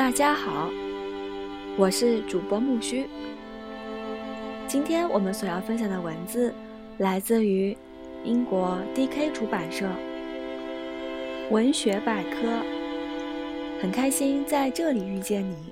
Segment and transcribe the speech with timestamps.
[0.00, 0.70] 大家好，
[1.76, 3.06] 我是主播木须。
[4.66, 6.54] 今天我们所要分享的文字
[6.96, 7.76] 来自于
[8.24, 9.84] 英国 D.K 出版社
[11.50, 12.48] 《文学百科》，
[13.82, 15.70] 很开心在这里遇见你。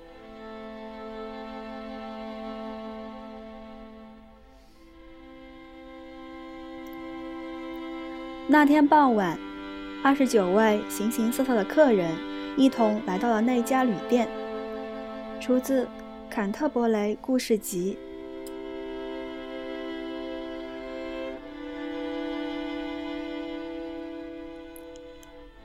[8.47, 9.39] 那天傍晚，
[10.05, 12.38] 二十九位形形色色的客人。
[12.59, 14.29] 一同来到了那家旅店。
[15.41, 15.85] 出自
[16.29, 17.97] 《坎特伯雷故事集》。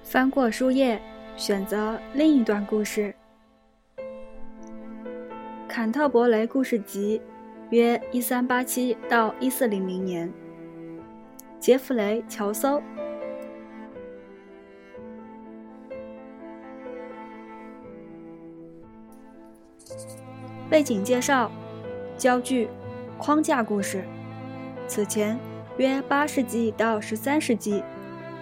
[0.03, 1.01] 翻过书页，
[1.35, 3.11] 选择另一段故事。
[5.67, 7.19] 《坎特伯雷故事集》，
[7.71, 10.31] 约一三八七到一四零零年。
[11.59, 12.79] 杰弗雷·乔叟。
[20.69, 21.51] 背景介绍：
[22.17, 22.69] 焦距，
[23.17, 24.03] 框架故事。
[24.87, 25.39] 此前
[25.77, 27.79] 约八世纪到十三世纪，《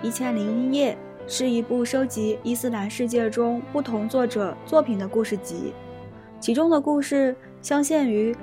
[0.01, 0.97] 一千零一夜》
[1.31, 5.73] 是一部收集伊斯兰世界中不同作者作品的故事集，
[6.39, 8.35] 其中的故事镶嵌于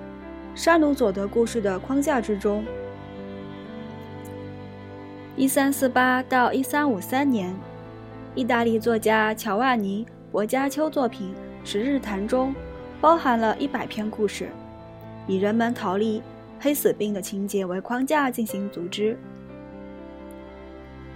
[0.55, 2.65] 沙鲁佐德故事的框架之中。
[5.37, 7.55] 一三四八到一三五三年，
[8.35, 11.35] 意大利作家乔万尼·博加丘作品
[11.69, 12.55] 《十日谈》中。
[13.01, 14.49] 包含了一百篇故事，
[15.27, 16.23] 以人们逃离
[16.59, 19.17] 黑死病的情节为框架进行组织。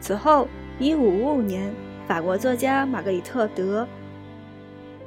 [0.01, 0.47] 此后，
[0.79, 1.73] 一五五五年，
[2.07, 3.83] 法国作家玛格丽特·德·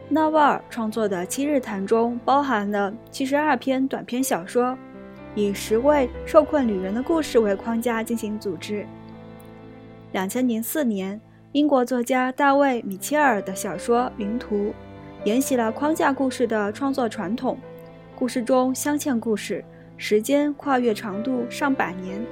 [0.10, 4.78] 纳瓦尔创作的《七日谈》中包含了七十二篇短篇小说，
[5.34, 8.86] 以十位受困旅人的故事为框架进行组织。
[10.12, 11.20] 两千零四年，
[11.54, 14.56] 英国作家大卫·米切尔的小说《云图》。
[15.26, 17.58] 沿袭了框架故事的创作传统，
[18.16, 19.66] 故事中镶嵌故事，
[19.98, 22.24] 时间跨越长度上百年。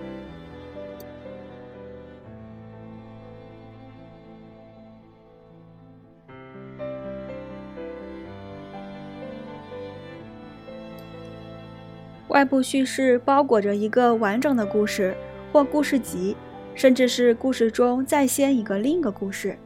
[12.28, 15.16] 外部叙事包裹着一个完整的故事
[15.52, 16.38] 或故事集，
[16.76, 19.58] 甚至是故事中再先一个另一个故事。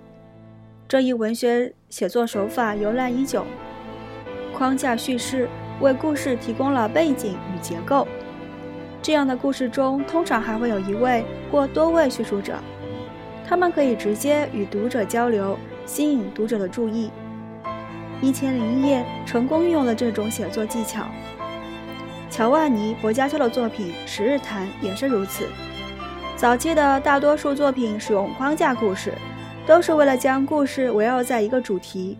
[0.88, 3.46] 这一文学写作手法由来已久，
[4.54, 5.50] 框架叙事
[5.82, 8.08] 为故事提供了背景与结构。
[9.02, 12.56] 这样的故事中，通常还会有一位或多位叙述者，
[13.46, 17.12] 他们可以直接与读者交流，吸引读者的注意。
[18.26, 21.04] 《一千零一夜》成功运用了这种写作技巧。
[22.30, 25.50] 乔万尼·博加丘的作品《十日谈》也是如此。
[26.38, 29.12] 早期的大多数作品使用框架故事。
[29.68, 32.18] 都是为了将故事围绕在一个主题，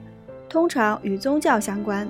[0.50, 2.06] 通常与宗教相关。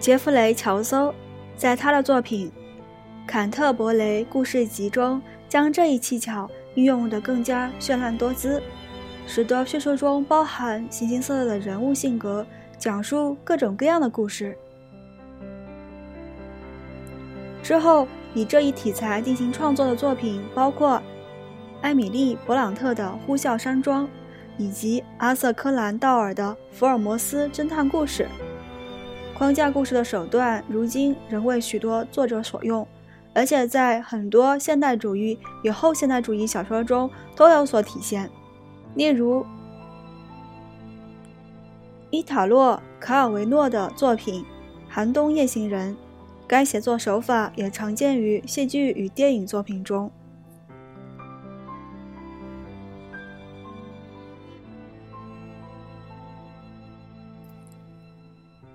[0.00, 1.12] 杰弗雷·乔叟
[1.58, 2.50] 在他的作品
[3.28, 8.62] 《坎特伯雷故事集》中，将这一技巧运用得更加绚烂多姿，
[9.26, 12.46] 使得叙述中包含形形色色的人物性格，
[12.78, 14.56] 讲述各种各样的故事。
[17.62, 20.98] 之后，以这一题材进行创作的作品包括。
[21.84, 24.06] 艾米丽·勃朗特的《呼啸山庄》，
[24.56, 28.26] 以及阿瑟·柯南·道尔的《福尔摩斯侦探故事》。
[29.36, 32.88] 框架故事的手段，如今仍为许多作者所用，
[33.34, 38.30] 而且在很多现代主义与后现代主义小说中都有所体现。
[38.94, 39.44] 例如，
[42.08, 44.42] 伊塔洛·卡尔维诺的作品
[44.88, 45.92] 《寒冬夜行人》，
[46.46, 50.10] 该写作手法也常见于戏剧与电影作品中。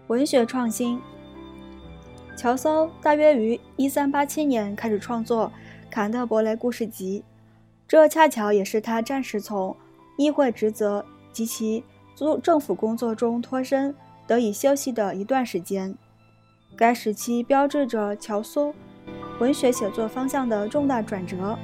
[0.09, 0.99] 文学创新。
[2.35, 5.51] 乔叟大约于一三八七年开始创作
[5.91, 7.23] 《坎特伯雷故事集》，
[7.87, 9.75] 这恰巧也是他暂时从
[10.17, 11.83] 议会职责及其
[12.15, 13.93] 租政府工作中脱身，
[14.25, 15.95] 得以休息的一段时间。
[16.75, 18.73] 该时期标志着乔叟
[19.39, 21.55] 文学写作方向的重大转折。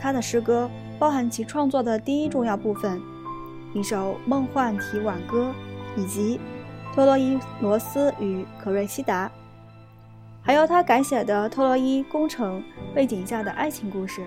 [0.00, 0.68] 他的诗歌
[0.98, 3.00] 包含其创作的第一重要部分——
[3.74, 5.54] 一首梦幻体挽歌，
[5.96, 6.40] 以及。
[6.92, 9.30] 托洛伊罗斯与可瑞西达，
[10.42, 12.62] 还有他改写的托洛伊攻城
[12.94, 14.22] 背景下的爱情故事。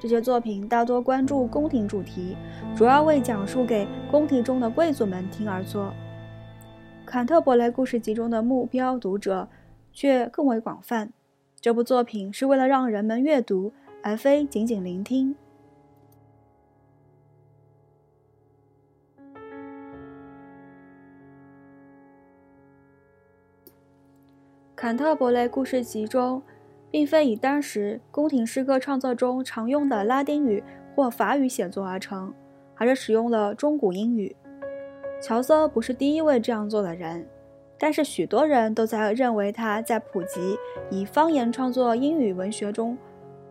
[0.00, 2.36] 这些作品大多关注宫廷主题，
[2.76, 5.86] 主要为讲述给宫廷中的贵族们听而作。
[7.04, 9.48] 《坎特伯雷故事集》中的目标读者
[9.92, 11.12] 却更为广泛。
[11.60, 15.34] 这部作品是为了让人们阅读，而非仅仅聆听。
[24.82, 26.42] 坎特伯雷故事集中，
[26.90, 30.60] 并非以当时宫廷诗歌创作中常用的拉丁语
[30.92, 32.34] 或法语写作而成，
[32.74, 34.34] 而是使用了中古英语。
[35.20, 37.24] 乔叟不是第一位这样做的人，
[37.78, 40.58] 但是许多人都在认为他在普及
[40.90, 42.98] 以方言创作英语文学中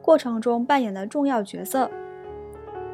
[0.01, 1.89] 过程中扮演的重要角色。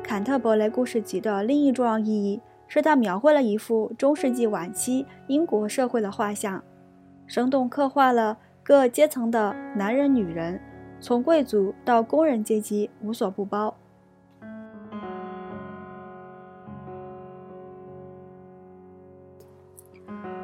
[0.03, 6.63] 坎特伯雷故事集的另一重要意义是，它描绘了一幅中世纪晚期英国社会的画像，
[7.27, 10.59] 生动刻画了各阶层的男人、女人，
[11.00, 13.75] 从贵族到工人阶级无所不包。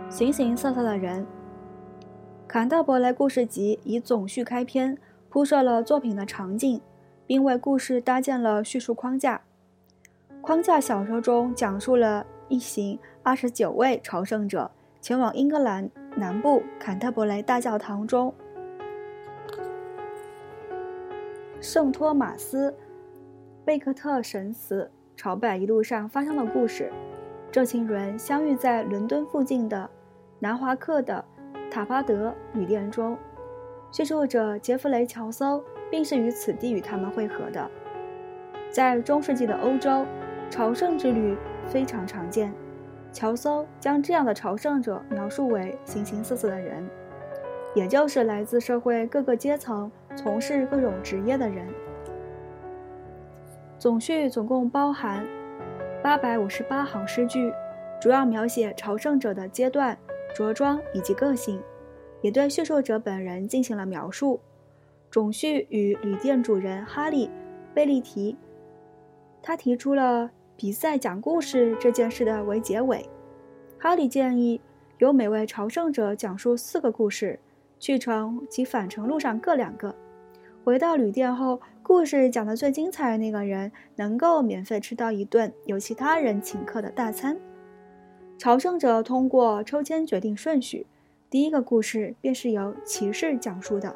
[0.10, 1.24] 形形色色的人，
[2.48, 4.96] 《坎特伯雷故事集》以总序开篇，
[5.30, 6.80] 铺设了作品的场景，
[7.26, 9.42] 并为故事搭建了叙述框架。
[10.42, 14.70] 框架小说中讲述了一行二十九位朝圣者
[15.04, 18.34] 前往英格兰南部坎特伯雷大教堂中
[21.60, 22.72] 圣托马斯·
[23.66, 26.90] 贝克特神祠朝拜一路上发生的故事。
[27.52, 29.90] 这群人相遇在伦敦附近的。
[30.40, 31.24] 南华克的
[31.70, 33.18] 塔巴德旅店中，
[33.92, 35.62] 叙述者杰弗雷·乔叟
[35.92, 37.70] 并是于此地与他们会合的。
[38.70, 40.06] 在中世纪的欧洲，
[40.50, 42.54] 朝圣之旅非常常见。
[43.14, 46.86] 乔叟将这样的朝圣者描述为形形色色的人，
[47.74, 51.66] 也就是来自社会各个阶层、从事各种职业的人。
[53.80, 55.26] 总序总共包含
[56.02, 57.54] 八百五十八行诗句，
[58.02, 59.98] 主要描写朝圣者的阶段。
[60.36, 61.62] 着装以及个性，
[62.22, 64.40] 也对叙述者本人进行了描述。
[65.12, 67.28] 总序与旅店主人哈利·
[67.72, 68.36] 贝利提，
[69.44, 70.32] 他提出了
[70.64, 73.06] 比赛讲故事这件事的为结尾。
[73.78, 74.62] 哈利建议
[75.00, 77.38] 由每位朝圣者讲述四个故事，
[77.82, 79.94] 去程及返程路上各两个。
[80.64, 87.38] 回到旅店后，故事讲得最精彩的那个人能够免费吃到一顿由其他人请客的大餐。
[88.38, 90.88] 朝圣者通过抽签决定顺序，
[91.30, 93.94] 第一个故事便是由骑士讲述的。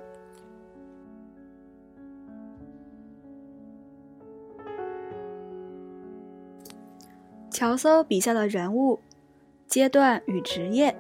[7.58, 9.00] 乔叟笔下的人物、
[9.66, 10.96] 阶段与职业：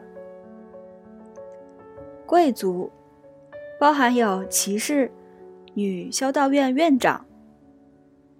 [2.25, 2.92] 贵族，
[3.80, 5.12] 包含有骑士、
[5.75, 7.27] 女修道院院长、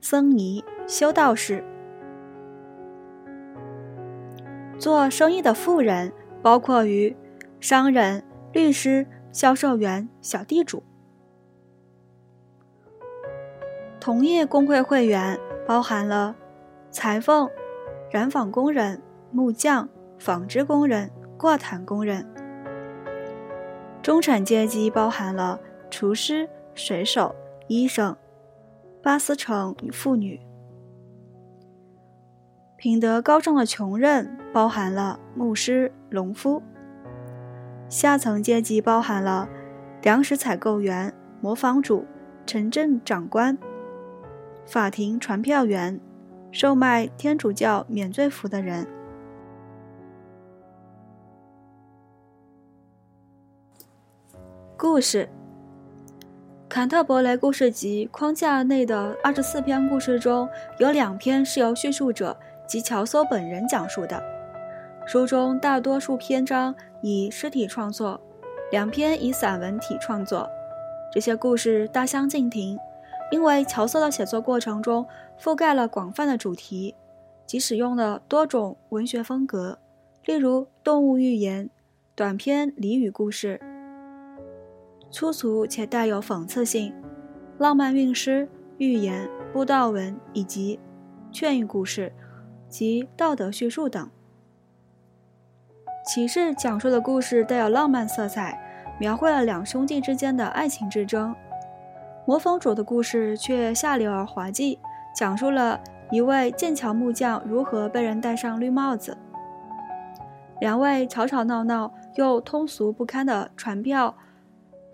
[0.02, 1.64] 僧尼、修道士。
[4.80, 6.12] 做生意的富人
[6.42, 7.16] 包括于
[7.60, 10.82] 商人、律师、销售员、小地主；
[14.00, 16.36] 同业工会会员包含了
[16.90, 17.48] 裁缝、
[18.10, 19.02] 染坊工人、
[19.32, 22.24] 木匠、纺织工人、挂毯工人；
[24.02, 25.60] 中产阶级包含了
[25.90, 27.36] 厨师、水手、
[27.68, 28.16] 医生、
[29.04, 30.40] 巴斯城妇女。
[32.78, 36.62] 品德高尚的穷人包含了牧师、农夫；
[37.90, 39.50] 下层阶级包含了
[40.02, 42.06] 粮食采购员、磨坊主、
[42.46, 43.58] 城镇长官、
[44.66, 46.00] 法庭传票员、
[46.52, 48.86] 售卖天主教免罪符的人。
[54.78, 55.28] 故事：
[56.68, 60.48] 坎特伯雷故事集框架内的二十四篇故事中
[60.80, 62.38] 有两篇是由叙述者。
[62.68, 64.22] 及乔叟本人讲述的
[65.06, 68.20] 书中，大多数篇章以诗体创作，
[68.72, 70.50] 两篇以散文体创作。
[71.10, 72.78] 这些故事大相径庭，
[73.32, 75.06] 因为乔叟的写作过程中
[75.40, 76.96] 覆盖了广泛的主题，
[77.46, 79.80] 即使用了多种文学风格，
[80.26, 81.70] 例如动物寓言、
[82.16, 83.60] 短篇俚语故事、
[85.12, 86.94] 粗俗且带有讽刺性、
[87.58, 90.80] 浪漫韵诗、寓言、布道文以及
[91.32, 92.14] 劝喻故事。
[92.70, 94.10] 及道德叙述等。
[96.06, 98.60] 骑士讲述的故事带有浪漫色彩，
[99.00, 101.34] 描绘了两兄弟之间的爱情之争。
[102.28, 104.78] 魔方主的故事却下流而滑稽，
[105.16, 105.80] 讲述了
[106.12, 109.18] 一位剑桥木匠如何被人戴上绿帽子。
[110.60, 114.14] 两位吵吵闹闹又通俗不堪的传票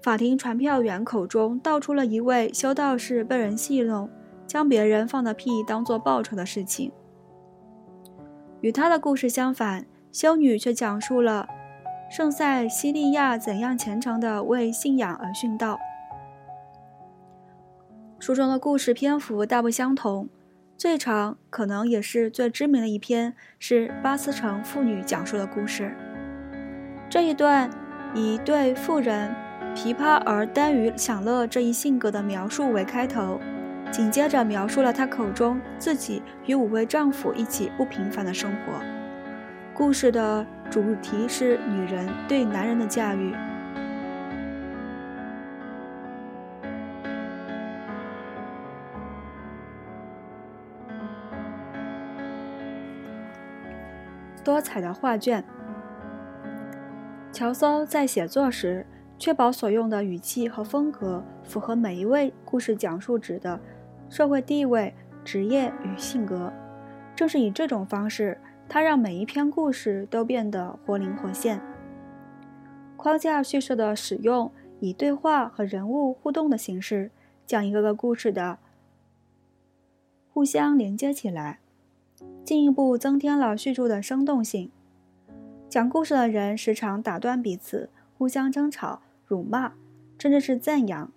[0.04, 4.08] 法庭传票员口中道出了一位修道士被人戏弄，
[4.46, 6.92] 将别人放的屁当作报酬的事情。
[8.62, 11.48] 与他的故事相反，修女却讲述了
[12.12, 15.80] 圣塞西利亚怎样虔诚地为信仰而殉道。
[18.26, 20.30] 书中的故事篇幅大不相同，
[20.78, 25.94] 最长可能也是最知名的一篇是巴斯城妇女讲述的故事。
[27.10, 27.70] 这一段
[28.16, 29.36] 以对妇人
[29.76, 33.42] 琵琶而耽于享乐这一性格的描述为开头，
[33.92, 38.82] 紧接着描述了她口中自己与五位丈夫一起不平凡的生活。
[39.74, 43.34] 故事的主题是女人对男人的驾驭。
[54.44, 55.44] 多彩的画卷。
[57.32, 58.86] 乔叟在写作时，
[59.18, 63.60] 确保所用的语气和风格符合每一位故事讲述者的
[64.10, 66.52] 社会地位、职业与性格。
[67.16, 71.62] 正是以这种方式，他让每一篇故事都变得活灵活现。
[72.98, 77.12] 框架叙事的使用，以对话和人物互动的形式，
[77.46, 78.60] 将一个个故事的
[80.32, 81.60] 互相连接起来，
[82.44, 84.70] 进一步增添了叙述的生动性。
[85.70, 89.74] 讲故事的人时常打断彼此，互相争吵、辱骂，
[90.20, 91.12] 甚至是赞扬。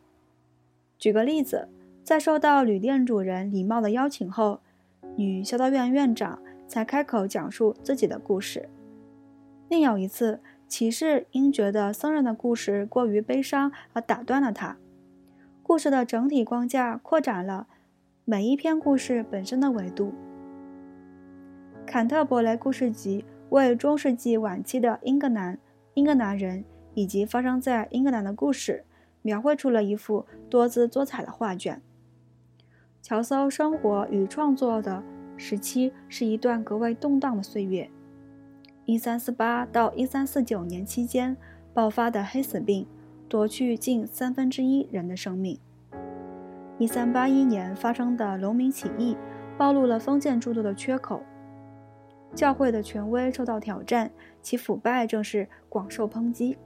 [0.99, 1.69] 举个例子，
[2.03, 4.61] 在受到旅店主人礼貌的邀请后，
[5.17, 8.69] 女修道院院长才开口讲述自己的故事。
[9.69, 14.77] 另有一次，骑士因觉得僧人的故事过于悲伤而打断了他。
[15.63, 17.67] 故事的整体框架扩展了
[18.25, 20.07] 每一篇故事本身的维度。
[21.87, 23.25] 《坎特伯雷故事集》。
[23.51, 25.57] 为中世纪晚期的英格兰、
[25.95, 26.65] 英格兰人
[26.95, 28.85] 以及发生在英格兰的故事，
[29.23, 31.81] 描绘出了一幅多姿多彩的画卷。
[33.01, 35.01] 乔叟生活与创作的
[35.37, 37.89] 时期是一段格外动荡的岁月。
[38.87, 41.37] 1348到1349年期间
[41.73, 42.85] 爆发的黑死病，
[43.29, 45.57] 夺去近三分之一人的生命。
[46.81, 49.17] 1381年发生的农民起义，
[49.57, 51.23] 暴露了封建制度的缺口。
[52.35, 54.11] 教会的权威受到挑战，
[54.43, 56.59] 其腐败正是广受抨击。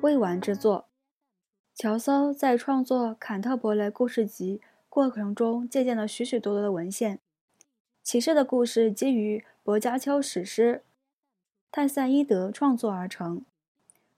[0.00, 0.86] 未完之作，
[1.74, 4.58] 乔叟在创作《坎特伯雷故事集》
[4.88, 7.18] 过程中借鉴了许许多多的文献。
[8.02, 10.82] 骑士的故事基于薄伽丘史诗
[11.70, 13.44] 《泰赛伊德》创作而成，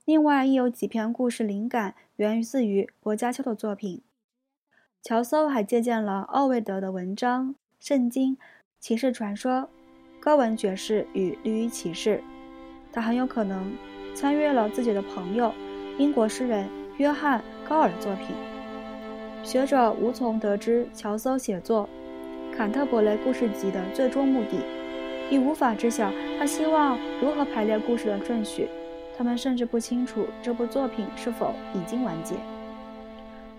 [0.05, 4.03] 另外亦有几篇故事灵感源于自于薄伽丘的作品。
[5.03, 7.49] 乔叟还借鉴了奥维德的文章
[7.81, 8.37] 《圣经》
[8.79, 9.53] 《骑士传说》
[10.21, 12.19] 《高文爵士与绿衣骑士》，
[12.93, 13.73] 他很有可能
[14.15, 15.55] 参阅了自己的朋友
[15.97, 18.37] 英国诗人约翰·高尔的作品。
[19.43, 21.89] 学者无从得知乔叟写作
[22.57, 24.63] 《坎特伯雷故事集》的最终目的，
[25.31, 28.69] 亦无法知晓他希望如何排列故事的顺序。
[29.17, 32.35] 他们甚至不清楚这部作品是否已经完结。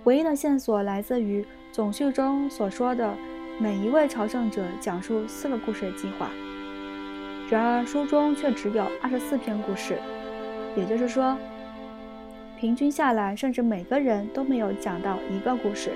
[0.06, 3.16] 唯一的线索来自于总序中所说的
[3.60, 6.30] 每一位朝圣者讲述四个故事的计划。
[7.50, 10.00] 然而书中却只有二十四篇故事，
[10.76, 11.38] 也就是说，
[12.58, 15.92] 平均下来，甚至每个人都没有讲到一个故事。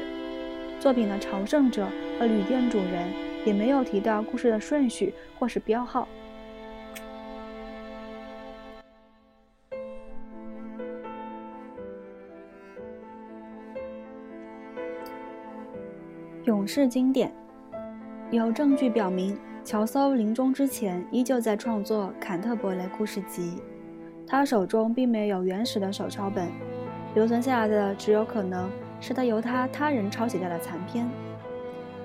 [0.79, 1.87] 作品的朝圣者
[2.19, 3.11] 和旅店主人
[3.43, 6.07] 也没有提到故事的顺序或是标号。
[16.55, 17.29] 勇士经典
[18.31, 23.57] 有证据表明，乔叟临终之前依旧在创作《坎特伯雷故事集》，
[24.25, 26.47] 他手中并没有原始的手抄本，
[27.13, 28.71] 留存下来的只有可能
[29.01, 31.05] 是他由他他人抄写下的残篇。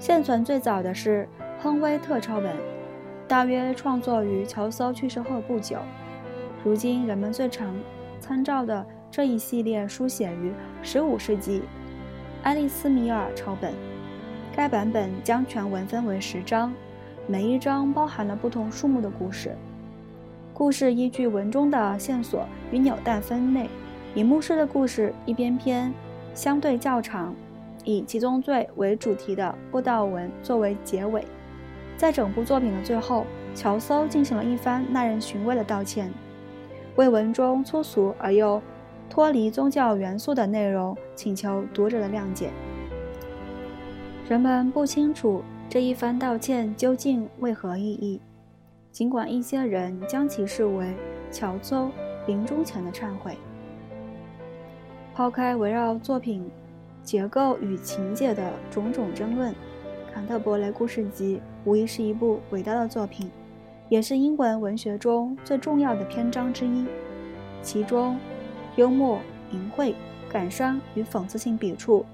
[0.01, 1.29] 现存最早的是
[1.61, 2.53] 亨威特抄本，
[3.29, 5.79] 大约创作于乔叟去世后不久。
[6.65, 7.73] 如今人们最常
[8.19, 10.53] 参照的这一系列书写于
[10.83, 11.63] 15世纪
[12.43, 13.73] 埃利斯米尔抄本。
[14.55, 16.73] 该版本将全文分为十章，
[17.29, 19.57] 每一章包含了不同数目的故事。
[20.53, 23.69] 故事依据文中的线索与纽带分类，
[24.13, 25.93] 以牧师的故事一篇篇
[26.35, 27.33] 相对较长，
[27.85, 31.25] 以七宗罪为主题的布道文作为结尾。
[31.97, 36.13] 在整部作品的最后，乔叟进行了一番耐人寻味的道歉，
[36.97, 38.61] 为文中粗俗而又
[39.09, 42.51] 脱离宗教元素的内容请求读者的谅解。
[44.31, 48.21] 人们不清楚这一番道歉究竟为何意义，
[48.93, 50.95] 尽管一些人将其视为
[51.33, 51.91] 乔叟
[52.29, 53.37] 临终前的忏悔。
[55.13, 56.49] 抛开围绕作品
[57.03, 59.53] 结构与情节的种种争论，
[60.15, 63.29] 《坎特伯雷故事集》无疑是一部伟大的作品，
[63.89, 66.87] 也是英文文学中最重要的篇章之一。
[67.63, 68.17] 其中，
[68.77, 69.19] 幽默、
[69.51, 69.93] 淫秽、
[70.31, 72.07] 感伤与讽刺性笔触。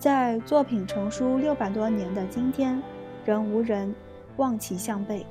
[0.00, 2.82] 在作品成书六百多年的今天，
[3.22, 3.94] 仍无人
[4.38, 5.26] 望其项背。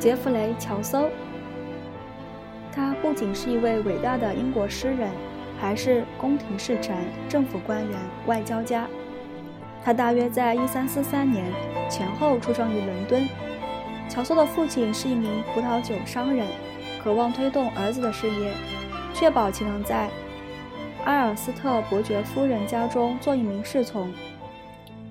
[0.00, 1.08] 杰弗雷·乔叟，
[2.72, 5.08] 他不仅是一位伟大的英国诗人，
[5.60, 6.96] 还是宫廷侍臣、
[7.28, 8.88] 政府官员、外交家。
[9.84, 11.46] 他大约在1343年
[11.88, 13.28] 前后出生于伦敦。
[14.08, 16.44] 乔叟的父亲是一名葡萄酒商人，
[17.08, 18.52] 渴望推动儿子的事业，
[19.14, 20.10] 确保其能在
[21.06, 24.12] 阿尔斯特伯爵夫人家中做一名侍从。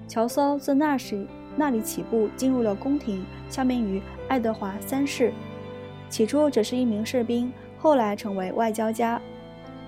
[0.08, 1.26] 乔叟自那时
[1.56, 5.34] 那里起步，进入了宫廷，效命于爱德华三世。
[6.08, 9.20] 起初只是一名士兵，后来成为外交家，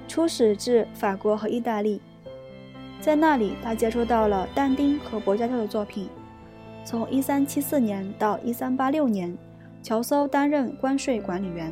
[0.08, 2.02] 出使至法国和意大利。
[3.00, 6.10] 在那里，他接触到了但丁和薄伽丘的作品。
[6.84, 9.38] 从1374年到1386年，
[9.84, 11.72] 乔叟担任关税管理员。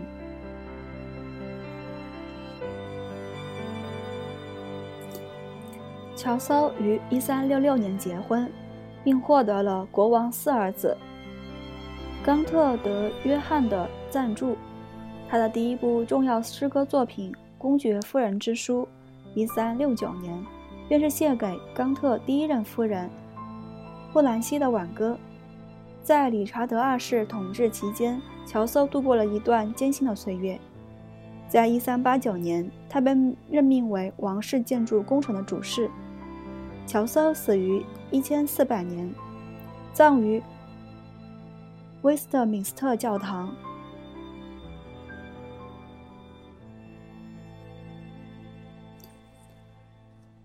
[6.18, 8.52] 乔叟于1366年结婚，
[9.04, 10.98] 并获得了国王四儿子
[12.24, 14.58] 冈特德约翰的赞助。
[15.30, 18.88] 他的第一部重要诗歌作品《公爵夫人之书》
[19.48, 20.46] ，1369年，
[20.88, 23.08] 便是献给冈特第一任夫人
[24.12, 25.16] 布兰西的挽歌。
[26.02, 30.58] 在理查德二世统治期间，乔叟度过了一段艰辛的岁月。
[31.48, 33.12] 在1389年，他被
[33.50, 35.90] 任命为王室建筑工程的主事。
[36.88, 39.14] 乔叟死于1400年，
[39.92, 40.42] 葬于
[42.02, 43.54] 威斯特敏斯特教堂。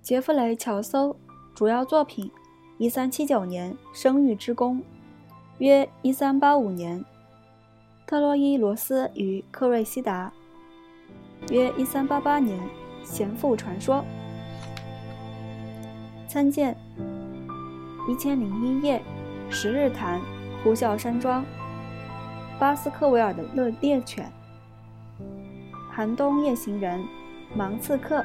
[0.02, 1.14] 杰弗雷·乔叟
[1.54, 2.28] 主要作品
[2.80, 4.80] ：1379年《生育之功》，
[5.58, 7.00] 约1385年
[8.04, 10.32] 《特洛伊罗斯与克瑞西达》，
[11.54, 12.58] 约1388年
[13.04, 13.98] 《贤妇传说》。
[16.32, 16.74] 参见
[18.10, 18.98] 《一千零一夜》
[19.50, 20.18] 《十日谈》
[20.64, 21.42] 《呼啸山庄》
[22.58, 24.32] 《巴斯克维尔的猎猎犬》
[25.90, 26.98] 《寒冬夜行人》
[27.54, 28.20] 《盲刺客》。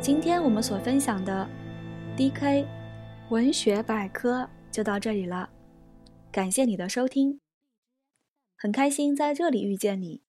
[0.00, 1.46] 今天我们所分享的
[2.16, 2.64] DK
[3.28, 5.50] 文学百科就到这里了，
[6.32, 7.40] 感谢你的收听，
[8.56, 10.22] 很开心在这里遇见你，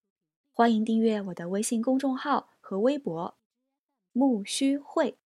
[0.51, 2.49] 欢迎订阅我的微信公众号。
[2.63, 3.35] 和微博
[4.13, 5.17] 木须会，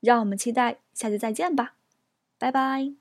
[0.00, 1.76] 让我们期待下次再见吧，
[2.36, 2.97] 拜拜。